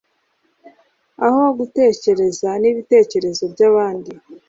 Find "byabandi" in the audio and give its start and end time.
3.53-4.11